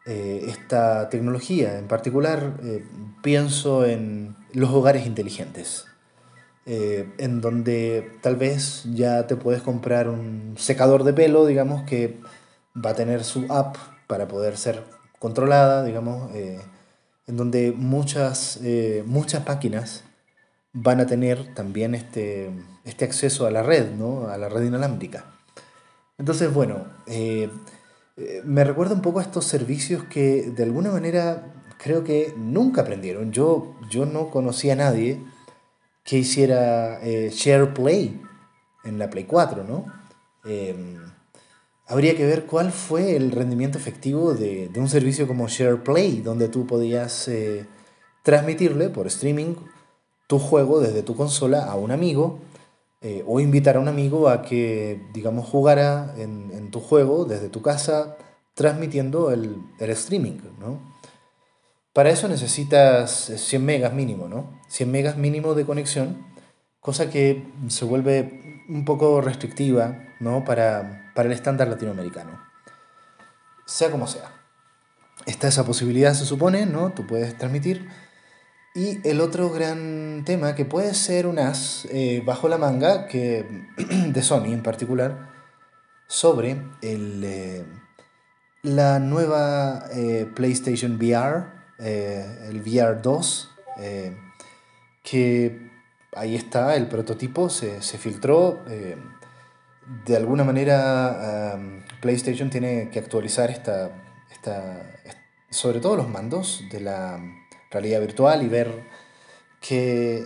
eh, 0.06 0.46
esta 0.50 1.10
tecnología. 1.10 1.80
En 1.80 1.88
particular, 1.88 2.60
eh, 2.64 2.86
pienso 3.24 3.86
en 3.86 4.36
los 4.54 4.70
hogares 4.70 5.08
inteligentes, 5.08 5.86
eh, 6.68 7.12
en 7.18 7.42
donde 7.42 8.12
tal 8.22 8.36
vez 8.36 8.84
ya 8.94 9.26
te 9.26 9.36
puedes 9.36 9.64
comprar 9.64 10.08
un 10.08 10.56
secador 10.58 11.04
de 11.06 11.14
pelo, 11.14 11.48
digamos, 11.48 11.84
que 11.84 12.20
va 12.76 12.92
a 12.92 12.96
tener 12.96 13.24
su 13.24 13.48
app 13.50 13.78
para 14.06 14.28
poder 14.28 14.58
ser 14.58 14.84
controlada, 15.18 15.84
digamos, 15.84 16.32
en 16.36 17.38
donde 17.38 17.72
muchas, 17.72 18.60
muchas 19.06 19.48
máquinas 19.48 20.04
van 20.72 21.00
a 21.00 21.08
tener 21.08 21.56
también 21.56 21.96
este, 21.96 22.52
este 22.84 23.06
acceso 23.06 23.48
a 23.48 23.52
la 23.52 23.64
red, 23.64 23.92
¿no? 23.92 24.28
a 24.28 24.38
la 24.38 24.50
red 24.50 24.64
inalámbrica. 24.64 25.26
Entonces, 26.18 26.54
bueno, 26.54 26.86
eh, 28.18 28.42
me 28.46 28.64
recuerda 28.64 28.96
un 28.96 29.02
poco 29.02 29.20
a 29.20 29.24
estos 29.24 29.46
servicios 29.46 30.04
que 30.06 30.44
de 30.44 30.64
alguna 30.64 30.92
manera 30.92 31.54
creo 31.78 32.04
que 32.04 32.34
nunca 32.38 32.82
aprendieron. 32.82 33.32
Yo, 33.32 33.76
yo 33.90 34.06
no 34.06 34.30
conocía 34.30 34.74
a 34.74 34.78
nadie 34.78 35.22
que 36.04 36.18
hiciera 36.20 37.00
eh, 37.04 37.30
Share 37.34 37.74
Play 37.74 38.22
en 38.84 39.00
la 39.00 39.10
Play 39.10 39.26
4, 39.26 39.64
¿no? 39.64 39.86
Em, 40.46 41.00
habría 41.88 42.16
que 42.16 42.26
ver 42.26 42.46
cuál 42.46 42.72
fue 42.72 43.16
el 43.16 43.32
rendimiento 43.32 43.78
efectivo 43.78 44.34
de, 44.34 44.70
de 44.70 44.80
un 44.80 44.88
servicio 44.88 45.28
como 45.28 45.48
Share 45.48 45.84
Play, 45.84 46.22
donde 46.22 46.48
tú 46.48 46.66
podías 46.68 47.28
eh, 47.28 47.66
transmitirle 48.24 48.90
por 48.90 49.08
streaming 49.08 49.56
tu 50.28 50.40
juego 50.40 50.80
desde 50.80 51.04
tu 51.04 51.16
consola 51.16 51.66
a 51.66 51.76
un 51.76 51.92
amigo 51.92 52.40
eh, 53.08 53.24
o 53.28 53.40
invitar 53.40 53.76
a 53.76 53.80
un 53.80 53.88
amigo 53.88 54.30
a 54.30 54.42
que, 54.42 55.00
digamos, 55.14 55.48
jugara 55.48 56.16
en, 56.18 56.50
en 56.52 56.72
tu 56.72 56.80
juego 56.80 57.26
desde 57.26 57.50
tu 57.50 57.62
casa 57.62 58.18
transmitiendo 58.56 59.30
el, 59.30 59.62
el, 59.78 59.90
streaming, 59.92 60.40
¿no? 60.58 60.82
Para 61.94 62.10
eso 62.10 62.28
necesitas 62.28 63.32
100 63.36 63.64
megas 63.64 63.94
mínimo, 63.94 64.28
¿no? 64.28 64.60
100 64.70 64.92
megas 64.92 65.18
mínimo 65.18 65.54
de 65.54 65.68
conexión, 65.68 66.26
cosa 66.80 67.12
que 67.12 67.46
se 67.68 67.86
vuelve 67.86 68.64
un 68.70 68.86
poco 68.86 69.22
restrictiva, 69.22 70.00
¿no? 70.20 70.44
Para, 70.44 71.12
para 71.14 71.28
el 71.28 71.34
estándar 71.34 71.68
latinoamericano. 71.68 72.42
Sea 73.68 73.92
como 73.92 74.08
sea. 74.08 74.32
Está 75.28 75.48
esa 75.48 75.64
posibilidad, 75.64 76.16
se 76.16 76.26
supone, 76.26 76.66
¿no? 76.66 76.92
Tú 76.92 77.06
puedes 77.06 77.38
transmitir 77.38 77.88
y 78.76 79.00
el 79.08 79.22
otro 79.22 79.50
gran 79.50 80.24
tema 80.26 80.54
que 80.54 80.66
puede 80.66 80.94
ser 80.94 81.28
un 81.28 81.40
as 81.40 81.88
eh, 81.92 82.22
bajo 82.26 82.50
la 82.50 82.58
manga, 82.58 83.08
que, 83.08 83.46
de 84.08 84.22
Sony 84.22 84.52
en 84.52 84.62
particular, 84.62 85.32
sobre 86.08 86.58
el, 86.82 87.24
eh, 87.24 87.66
la 88.64 89.00
nueva 89.00 89.86
eh, 89.94 90.30
PlayStation 90.36 90.98
VR, 90.98 91.56
el 91.80 92.62
VR 92.62 93.02
2, 93.02 93.52
que 95.04 95.72
ahí 96.14 96.36
está, 96.36 96.76
el 96.76 96.88
prototipo 96.88 97.50
se, 97.50 97.82
se 97.82 97.98
filtró. 97.98 98.64
de 100.06 100.16
alguna 100.16 100.44
manera, 100.46 101.58
PlayStation 102.02 102.50
tiene 102.50 102.90
que 102.90 103.00
actualizar 103.00 103.52
esta, 103.52 103.92
esta, 104.32 105.02
sobre 105.50 105.80
todo 105.82 105.98
los 105.98 106.08
mandos 106.08 106.64
de 106.72 106.80
la 106.80 107.20
realidad 107.76 108.00
virtual 108.00 108.42
y 108.42 108.48
ver 108.48 108.84
qué, 109.62 110.24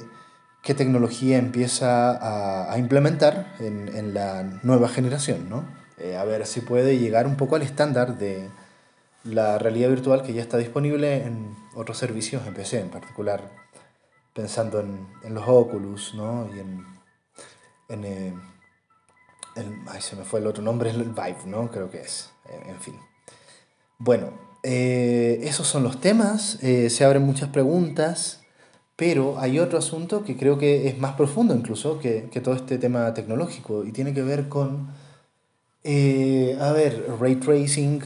qué 0.63 0.74
tecnología 0.74 1.38
empieza 1.38 2.12
a, 2.12 2.72
a 2.72 2.77
implementar 2.77 3.56
en, 3.60 3.89
en, 3.96 4.13
la 4.13 4.44
nueva 4.63 4.88
generación, 4.88 5.50
¿no? 5.50 5.65
Eh, 5.98 6.15
a 6.15 6.24
ver 6.25 6.46
si 6.46 6.62
puede 6.62 6.98
llegar 6.98 7.25
un 7.27 7.36
poco 7.36 7.56
al 7.56 7.63
estándar 7.63 8.18
de 8.18 8.50
la 9.24 9.58
realidad 9.58 9.89
virtual 9.89 10.24
que 10.24 10.34
ya 10.34 10.41
está 10.41 10.58
disponible 10.58 11.24
en 11.24 11.56
otros 11.75 11.98
servicios 11.98 12.46
en 12.48 12.53
PC, 12.53 12.79
en 12.79 12.89
particular 12.89 13.50
pensando 14.34 14.79
en, 14.79 15.08
en 15.24 15.34
los 15.34 15.44
Oculus, 15.48 16.13
¿no? 16.13 16.48
Y 16.56 16.60
en, 16.60 16.86
en, 17.89 18.06
eh, 18.06 18.34
ay, 19.88 20.01
se 20.01 20.15
me 20.15 20.24
fue 20.24 20.39
el 20.39 20.48
otro 20.48 20.63
nombre, 20.63 20.91
el 20.91 21.03
Vive, 21.03 21.46
¿no? 21.46 21.70
Creo 21.70 21.89
que 21.89 22.01
es, 22.01 22.32
en 22.48 22.79
fin. 22.79 22.98
Bueno, 23.98 24.49
eh, 24.63 25.39
esos 25.44 25.68
son 25.68 25.84
los 25.84 26.01
temas, 26.01 26.58
eh, 26.62 26.89
se 26.89 27.06
abren 27.06 27.24
muchas 27.24 27.50
preguntas, 27.50 28.42
pero 28.96 29.39
hay 29.39 29.60
otro 29.60 29.80
asunto 29.80 30.24
que 30.24 30.36
creo 30.36 30.58
que 30.58 30.88
es 30.88 30.98
más 30.98 31.13
profundo 31.16 31.56
incluso 31.56 32.00
que, 32.00 32.28
que 32.32 32.42
todo 32.42 32.56
este 32.56 32.78
tema 32.78 33.13
tecnológico 33.13 33.86
y 33.86 33.92
tiene 33.92 34.13
que 34.13 34.22
ver 34.22 34.50
con, 34.50 34.89
eh, 35.84 36.58
a 36.60 36.72
ver, 36.74 37.06
ray 37.20 37.36
tracing, 37.36 38.01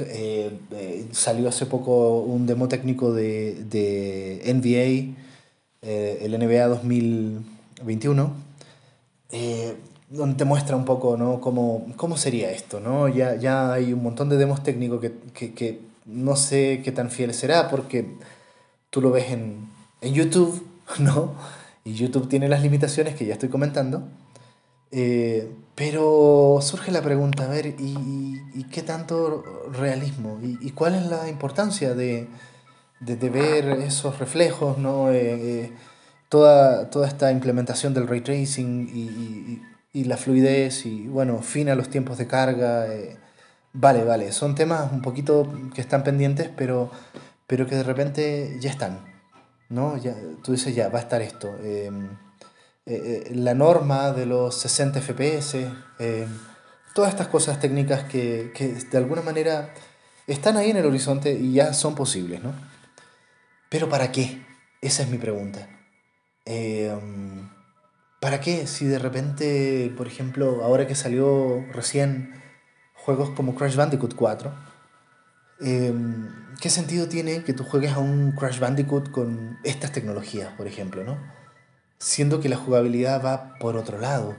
salió 1.12 1.50
hace 1.50 1.66
poco 1.66 2.20
un 2.20 2.46
demo 2.46 2.68
técnico 2.68 3.14
de, 3.14 3.56
de 3.66 4.42
NBA, 4.54 5.16
el 5.82 6.40
NBA 6.40 6.68
2021 6.68 8.34
donde 10.14 10.36
te 10.36 10.46
muestra 10.46 10.76
un 10.76 10.86
poco 10.86 11.18
¿no? 11.18 11.42
cómo, 11.42 11.88
cómo 11.96 12.18
sería 12.18 12.52
esto. 12.52 12.80
¿no? 12.80 13.08
Ya, 13.10 13.36
ya 13.36 13.74
hay 13.74 13.94
un 13.94 14.04
montón 14.04 14.30
de 14.30 14.38
demos 14.38 14.64
técnicos 14.64 15.02
que, 15.02 15.14
que, 15.34 15.54
que 15.54 15.80
no 16.06 16.36
sé 16.36 16.82
qué 16.84 16.92
tan 16.92 17.10
fiel 17.10 17.34
será 17.34 17.70
porque 17.70 18.18
tú 18.90 19.02
lo 19.02 19.12
ves 19.12 19.32
en, 19.32 19.70
en 20.02 20.14
YouTube, 20.14 20.66
¿no? 21.00 21.34
y 21.86 21.94
YouTube 21.94 22.30
tiene 22.30 22.48
las 22.48 22.62
limitaciones 22.62 23.16
que 23.16 23.26
ya 23.26 23.34
estoy 23.34 23.50
comentando. 23.50 24.08
Eh, 24.92 25.52
pero 25.76 26.60
surge 26.62 26.92
la 26.92 27.02
pregunta, 27.02 27.46
a 27.46 27.48
ver, 27.48 27.76
¿y, 27.80 28.64
qué 28.72 28.82
tanto 28.84 29.44
realismo? 29.72 30.40
¿Y, 30.42 30.72
cuál 30.72 30.96
es 30.96 31.06
la 31.08 31.30
importancia 31.30 31.94
de, 31.96 32.28
de, 33.00 33.30
ver 33.30 33.66
esos 33.82 34.20
reflejos, 34.20 34.78
¿no? 34.78 35.12
Eh, 35.12 35.64
eh, 35.64 35.72
toda, 36.30 36.90
toda 36.90 37.08
esta 37.08 37.32
implementación 37.32 37.94
del 37.94 38.08
ray 38.08 38.22
tracing 38.22 38.90
y, 38.94 39.62
y, 39.94 40.04
la 40.06 40.18
fluidez 40.18 40.86
y, 40.86 41.08
bueno, 41.08 41.40
fin 41.42 41.70
a 41.70 41.76
los 41.76 41.90
tiempos 41.90 42.18
de 42.18 42.28
carga. 42.28 42.88
Vale, 43.74 44.04
vale, 44.04 44.32
son 44.32 44.56
temas 44.56 44.92
un 44.92 45.02
poquito 45.02 45.52
que 45.74 45.82
están 45.82 46.04
pendientes, 46.04 46.50
pero, 46.56 46.92
pero 47.48 47.68
que 47.68 47.76
de 47.76 47.84
repente 47.84 48.58
ya 48.60 48.70
están, 48.70 49.06
¿no? 49.70 49.98
Ya, 49.98 50.16
tú 50.44 50.54
dices, 50.54 50.76
ya, 50.76 50.90
va 50.90 51.00
a 51.00 51.02
estar 51.02 51.22
esto. 51.22 51.56
Em, 51.64 52.06
eh, 52.86 53.26
eh, 53.28 53.32
la 53.36 53.54
norma 53.54 54.12
de 54.12 54.26
los 54.26 54.56
60 54.56 55.02
FPS, 55.02 55.68
eh, 56.00 56.28
todas 56.94 57.12
estas 57.12 57.28
cosas 57.28 57.60
técnicas 57.60 58.04
que, 58.04 58.52
que, 58.54 58.74
de 58.74 58.98
alguna 58.98 59.22
manera 59.22 59.74
están 60.28 60.58
ahí 60.58 60.70
en 60.72 60.78
el 60.78 60.86
horizonte 60.86 61.34
y 61.34 61.54
ya 61.54 61.74
son 61.74 61.96
posibles, 61.96 62.44
¿no? 62.44 62.54
Pero 63.70 63.90
¿para 63.90 64.12
qué? 64.12 64.46
Esa 64.82 65.04
es 65.04 65.10
mi 65.10 65.18
pregunta. 65.18 65.70
¿Para 68.20 68.40
qué 68.40 68.68
si 68.68 68.86
de 68.86 69.00
repente, 69.00 69.94
por 69.98 70.08
ejemplo, 70.08 70.64
ahora 70.64 70.88
que 70.88 70.96
salió 70.96 71.66
recién 71.72 72.43
juegos 73.04 73.30
como 73.32 73.56
Crash 73.56 73.76
Bandicoot 73.76 74.16
4, 74.16 74.52
¿qué 75.60 76.70
sentido 76.70 77.08
tiene 77.08 77.44
que 77.44 77.54
tú 77.54 77.64
juegues 77.64 77.94
a 77.94 78.00
un 78.00 78.32
Crash 78.32 78.60
Bandicoot 78.60 79.12
con 79.12 79.58
estas 79.64 79.92
tecnologías, 79.92 80.54
por 80.54 80.68
ejemplo, 80.68 81.04
¿no? 81.04 81.18
siendo 82.04 82.42
que 82.42 82.50
la 82.50 82.58
jugabilidad 82.58 83.24
va 83.24 83.58
por 83.60 83.78
otro 83.78 83.98
lado. 83.98 84.36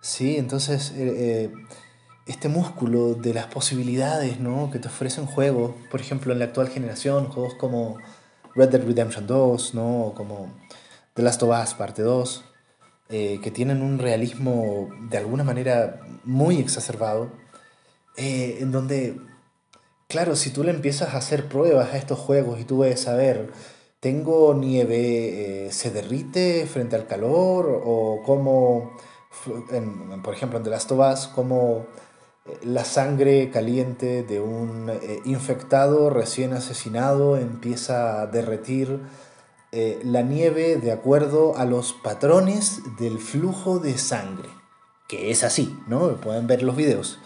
¿sí? 0.00 0.36
Entonces, 0.36 0.92
eh, 0.92 1.14
eh, 1.16 1.52
este 2.26 2.48
músculo 2.48 3.14
de 3.14 3.34
las 3.34 3.46
posibilidades 3.46 4.38
¿no? 4.38 4.70
que 4.70 4.78
te 4.78 4.86
ofrecen 4.86 5.26
juegos, 5.26 5.74
por 5.90 6.00
ejemplo, 6.00 6.32
en 6.32 6.38
la 6.38 6.46
actual 6.46 6.68
generación, 6.68 7.28
juegos 7.28 7.54
como 7.54 7.98
Red 8.54 8.68
Dead 8.68 8.84
Redemption 8.84 9.26
2, 9.26 9.74
¿no? 9.74 10.12
como 10.16 10.54
The 11.14 11.22
Last 11.22 11.42
of 11.42 11.50
Us 11.60 11.74
Parte 11.74 12.02
2, 12.02 12.44
eh, 13.08 13.40
que 13.42 13.50
tienen 13.50 13.82
un 13.82 13.98
realismo 13.98 14.88
de 15.10 15.18
alguna 15.18 15.42
manera 15.42 16.00
muy 16.22 16.58
exacerbado, 16.58 17.32
en 18.16 18.72
donde, 18.72 19.20
claro, 20.08 20.36
si 20.36 20.50
tú 20.50 20.64
le 20.64 20.70
empiezas 20.70 21.14
a 21.14 21.18
hacer 21.18 21.48
pruebas 21.48 21.92
a 21.92 21.98
estos 21.98 22.18
juegos 22.18 22.60
y 22.60 22.64
tú 22.64 22.78
ves 22.78 23.06
a 23.08 23.14
ver 23.14 23.52
tengo 24.06 24.54
nieve, 24.54 25.66
eh, 25.66 25.72
se 25.72 25.90
derrite 25.90 26.66
frente 26.66 26.94
al 26.94 27.08
calor 27.08 27.82
o 27.84 28.22
como, 28.24 28.96
por 30.22 30.32
ejemplo, 30.32 30.58
en 30.58 30.64
The 30.64 30.70
Last 30.70 30.92
of 30.92 31.00
Us, 31.00 31.26
como 31.26 31.86
eh, 32.44 32.58
la 32.62 32.84
sangre 32.84 33.50
caliente 33.50 34.22
de 34.22 34.40
un 34.40 34.90
eh, 34.90 35.20
infectado 35.24 36.08
recién 36.10 36.52
asesinado 36.52 37.36
empieza 37.36 38.20
a 38.20 38.26
derretir 38.26 39.00
la 40.04 40.22
nieve 40.22 40.76
de 40.76 40.90
acuerdo 40.90 41.54
a 41.58 41.66
los 41.66 41.92
patrones 41.92 42.80
del 42.98 43.18
flujo 43.18 43.78
de 43.78 43.98
sangre, 43.98 44.48
que 45.06 45.30
es 45.30 45.44
así, 45.44 45.78
¿no? 45.86 46.16
Pueden 46.16 46.46
ver 46.46 46.62
los 46.62 46.76
videos. 46.76 47.18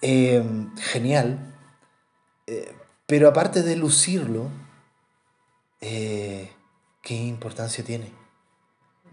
Genial. 0.00 1.54
pero 3.06 3.28
aparte 3.28 3.62
de 3.62 3.76
lucirlo, 3.76 4.50
eh, 5.80 6.52
¿qué 7.02 7.14
importancia 7.14 7.84
tiene? 7.84 8.12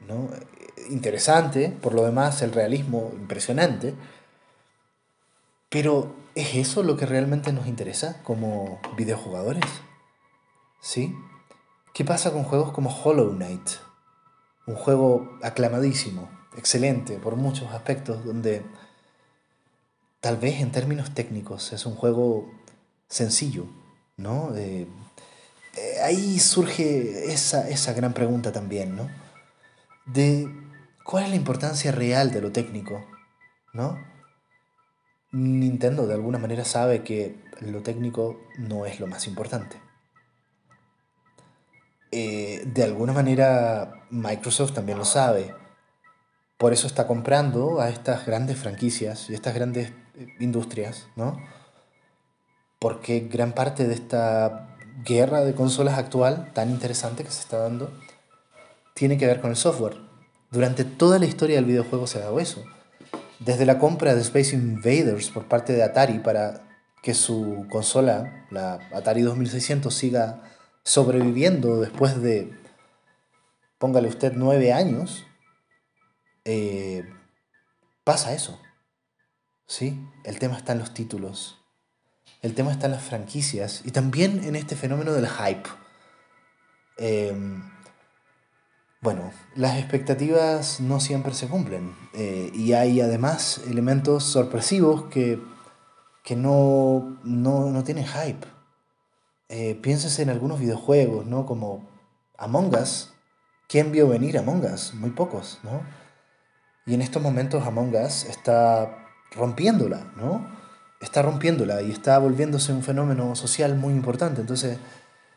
¿No? 0.08 0.30
Interesante, 0.90 1.70
por 1.70 1.94
lo 1.94 2.04
demás, 2.04 2.42
el 2.42 2.52
realismo 2.52 3.12
impresionante, 3.14 3.94
pero 5.70 6.16
¿es 6.36 6.56
eso 6.56 6.84
lo 6.84 6.98
que 6.98 7.06
realmente 7.06 7.54
nos 7.54 7.68
interesa 7.68 8.22
como 8.24 8.80
videojugadores? 8.98 9.66
¿Sí? 10.82 11.16
¿Qué 11.94 12.04
pasa 12.04 12.32
con 12.32 12.44
juegos 12.44 12.72
como 12.72 12.90
Hollow 12.90 13.32
Knight? 13.36 13.70
Un 14.66 14.76
juego 14.76 15.38
aclamadísimo, 15.44 16.30
excelente 16.58 17.18
por 17.18 17.36
muchos 17.36 17.72
aspectos, 17.72 18.26
donde 18.26 18.66
tal 20.24 20.38
vez 20.38 20.62
en 20.62 20.72
términos 20.72 21.14
técnicos 21.14 21.74
es 21.74 21.86
un 21.86 21.96
juego 21.96 22.50
sencillo, 23.10 23.66
¿no? 24.16 24.56
Eh, 24.56 24.88
ahí 26.02 26.40
surge 26.40 27.34
esa, 27.34 27.68
esa 27.70 27.92
gran 27.92 28.14
pregunta 28.14 28.54
también, 28.54 28.96
¿no? 28.96 29.10
De 30.06 30.48
cuál 31.04 31.26
es 31.26 31.30
la 31.32 31.36
importancia 31.36 31.92
real 31.92 32.32
de 32.32 32.40
lo 32.40 32.54
técnico, 32.54 33.06
¿no? 33.74 34.00
Nintendo 35.34 36.08
de 36.08 36.14
alguna 36.14 36.38
manera 36.38 36.64
sabe 36.64 37.04
que 37.04 37.36
lo 37.60 37.82
técnico 37.82 38.40
no 38.58 38.86
es 38.86 39.02
lo 39.02 39.08
más 39.08 39.28
importante. 39.28 39.76
Eh, 42.12 42.64
de 42.66 42.84
alguna 42.84 43.12
manera 43.12 44.06
Microsoft 44.10 44.72
también 44.72 45.00
lo 45.00 45.06
sabe. 45.06 45.54
Por 46.64 46.72
eso 46.72 46.88
está 46.88 47.08
comprando 47.08 47.82
a 47.82 47.90
estas 47.90 48.26
grandes 48.26 48.58
franquicias 48.58 49.30
y 49.30 49.34
estas 49.34 49.54
grandes 49.54 49.92
eh, 50.16 50.28
industrias, 50.40 51.08
¿no? 51.18 51.38
Porque 52.80 53.20
gran 53.20 53.52
parte 53.52 53.86
de 53.86 53.94
esta 53.94 54.78
guerra 55.04 55.42
de 55.42 55.56
consolas 55.56 55.98
actual 55.98 56.54
tan 56.54 56.70
interesante 56.70 57.26
que 57.26 57.32
se 57.32 57.42
está 57.42 57.58
dando 57.58 57.92
tiene 58.94 59.18
que 59.18 59.28
ver 59.28 59.42
con 59.42 59.50
el 59.50 59.58
software. 59.58 59.98
Durante 60.52 60.86
toda 60.86 61.20
la 61.20 61.26
historia 61.26 61.58
del 61.58 61.66
videojuego 61.66 62.08
se 62.08 62.20
ha 62.20 62.22
dado 62.22 62.40
eso. 62.40 62.64
Desde 63.40 63.66
la 63.66 63.78
compra 63.78 64.16
de 64.16 64.22
Space 64.22 64.56
Invaders 64.56 65.32
por 65.32 65.50
parte 65.50 65.74
de 65.74 65.84
Atari 65.84 66.20
para 66.20 66.62
que 67.02 67.14
su 67.14 67.68
consola, 67.70 68.46
la 68.52 68.80
Atari 68.94 69.22
2600, 69.24 69.94
siga 69.94 70.44
sobreviviendo 70.86 71.82
después 71.82 72.22
de, 72.22 72.54
póngale 73.80 74.08
usted, 74.08 74.32
nueve 74.38 74.72
años, 74.72 75.26
eh, 76.46 77.04
pasa 78.04 78.34
eso. 78.34 78.60
¿Sí? 79.66 80.00
El 80.24 80.40
tema 80.40 80.58
está 80.58 80.74
en 80.74 80.80
los 80.80 80.94
títulos, 80.94 81.64
el 82.42 82.54
tema 82.54 82.72
está 82.72 82.88
en 82.88 82.92
las 82.92 83.04
franquicias 83.04 83.82
y 83.86 83.92
también 83.92 84.44
en 84.44 84.56
este 84.56 84.76
fenómeno 84.76 85.14
del 85.14 85.28
hype. 85.28 85.70
Em, 86.98 87.64
bueno, 89.02 89.32
las 89.56 89.78
expectativas 89.78 90.80
no 90.80 91.00
siempre 91.00 91.34
se 91.34 91.48
cumplen 91.48 91.96
eh, 92.14 92.52
y 92.54 92.74
hay 92.74 93.02
además 93.02 93.62
elementos 93.68 94.26
sorpresivos 94.26 95.06
que, 95.06 95.42
que 96.24 96.36
no, 96.36 97.20
no, 97.24 97.84
tienen 97.84 98.06
hype. 98.06 98.46
Eh, 99.50 99.82
en 99.84 100.30
algunos 100.30 100.60
videojuegos, 100.60 101.26
¿no? 101.26 101.46
Como 101.46 101.88
Among 102.38 102.76
Us. 102.76 103.14
¿Quién 103.68 103.92
vio 103.92 104.08
venir 104.08 104.38
Among 104.38 104.66
Us? 104.66 104.94
Muy 104.94 105.12
pocos, 105.12 105.60
¿no? 105.64 105.82
Y 106.86 106.94
en 106.94 107.02
estos 107.02 107.22
momentos 107.22 107.66
Among 107.66 107.96
Us 107.96 108.26
está 108.26 109.08
rompiéndola, 109.36 110.12
¿no? 110.16 110.64
está 111.04 111.22
rompiéndola 111.22 111.82
y 111.82 111.92
está 111.92 112.18
volviéndose 112.18 112.72
un 112.72 112.82
fenómeno 112.82 113.36
social 113.36 113.76
muy 113.76 113.94
importante. 113.94 114.42
Entonces, 114.42 114.78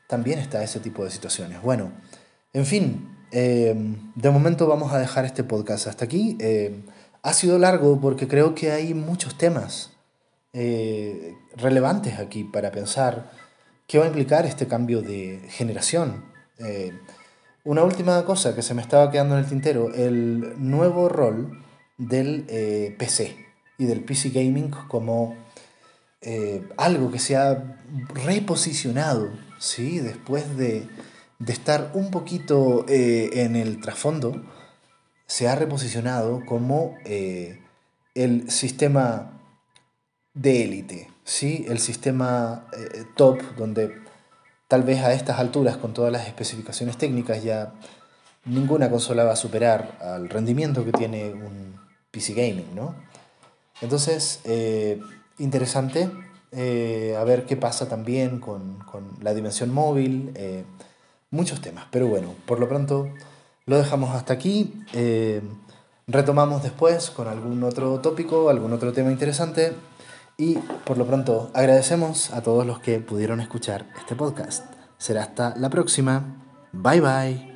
también 0.06 0.38
está 0.38 0.62
ese 0.62 0.80
tipo 0.80 1.04
de 1.04 1.10
situaciones. 1.10 1.60
Bueno, 1.60 1.92
en 2.52 2.64
fin, 2.64 3.16
eh, 3.32 3.74
de 4.14 4.30
momento 4.30 4.66
vamos 4.68 4.92
a 4.92 4.98
dejar 4.98 5.24
este 5.24 5.44
podcast 5.44 5.88
hasta 5.88 6.04
aquí. 6.04 6.38
Eh, 6.40 6.84
ha 7.22 7.32
sido 7.32 7.58
largo 7.58 8.00
porque 8.00 8.28
creo 8.28 8.54
que 8.54 8.70
hay 8.70 8.94
muchos 8.94 9.36
temas 9.36 9.90
eh, 10.52 11.34
relevantes 11.56 12.18
aquí 12.20 12.44
para 12.44 12.70
pensar 12.70 13.32
qué 13.88 13.98
va 13.98 14.04
a 14.04 14.08
implicar 14.08 14.46
este 14.46 14.68
cambio 14.68 15.02
de 15.02 15.42
generación. 15.48 16.24
Una 17.66 17.82
última 17.82 18.24
cosa 18.24 18.54
que 18.54 18.62
se 18.62 18.72
me 18.72 18.80
estaba 18.80 19.10
quedando 19.10 19.34
en 19.36 19.44
el 19.44 19.48
tintero, 19.48 19.92
el 19.92 20.54
nuevo 20.56 21.08
rol 21.08 21.62
del 21.98 22.44
PC 22.96 23.36
y 23.76 23.84
del 23.84 24.04
PC 24.04 24.30
Gaming 24.30 24.70
como 24.88 25.36
eh, 26.28 26.66
algo 26.76 27.10
que 27.12 27.18
se 27.18 27.36
ha 27.36 27.78
reposicionado, 28.14 29.30
¿sí? 29.58 29.98
después 29.98 30.56
de, 30.56 30.88
estar 31.46 31.90
un 31.94 32.10
poquito 32.10 32.86
eh, 32.88 33.44
en 33.44 33.54
el 33.54 33.80
trasfondo, 33.80 34.42
se 35.26 35.46
ha 35.48 35.54
reposicionado 35.54 36.44
como 36.46 36.96
eh, 37.04 37.60
el 38.14 38.50
sistema 38.50 39.40
de 40.34 40.64
élite, 40.64 41.10
¿sí? 41.24 41.64
el 41.68 41.78
sistema 41.78 42.66
top, 43.16 43.40
donde 43.56 44.05
tal 44.68 44.82
vez 44.82 45.02
a 45.02 45.12
estas 45.12 45.38
alturas, 45.38 45.76
con 45.76 45.94
todas 45.94 46.12
las 46.12 46.26
especificaciones 46.26 46.96
técnicas, 46.96 47.42
ya 47.42 47.72
ninguna 48.44 48.90
consola 48.90 49.24
va 49.24 49.32
a 49.32 49.36
superar 49.36 49.98
al 50.00 50.28
rendimiento 50.28 50.84
que 50.84 50.92
tiene 50.92 51.32
un 51.32 51.80
PC 52.10 52.34
Gaming, 52.34 52.74
¿no? 52.74 52.94
Entonces, 53.80 54.40
interesante. 55.38 56.10
Eh, 56.52 57.14
a 57.18 57.24
ver 57.24 57.44
qué 57.44 57.56
pasa 57.56 57.88
también 57.88 58.40
con, 58.40 58.78
con 58.90 59.10
la 59.20 59.34
dimensión 59.34 59.72
móvil. 59.72 60.32
Eh, 60.34 60.64
muchos 61.30 61.60
temas. 61.60 61.86
Pero 61.90 62.06
bueno, 62.06 62.34
por 62.46 62.58
lo 62.60 62.68
pronto 62.68 63.08
lo 63.66 63.78
dejamos 63.78 64.14
hasta 64.14 64.32
aquí. 64.32 64.74
Eh, 64.92 65.42
retomamos 66.06 66.62
después 66.62 67.10
con 67.10 67.28
algún 67.28 67.62
otro 67.64 68.00
tópico, 68.00 68.48
algún 68.48 68.72
otro 68.72 68.92
tema 68.92 69.10
interesante. 69.10 69.74
Y 70.38 70.58
por 70.84 70.98
lo 70.98 71.06
pronto 71.06 71.50
agradecemos 71.54 72.30
a 72.32 72.42
todos 72.42 72.66
los 72.66 72.80
que 72.80 73.00
pudieron 73.00 73.40
escuchar 73.40 73.86
este 73.98 74.14
podcast. 74.14 74.66
Será 74.98 75.22
hasta 75.22 75.56
la 75.56 75.70
próxima. 75.70 76.42
Bye 76.72 77.00
bye. 77.00 77.55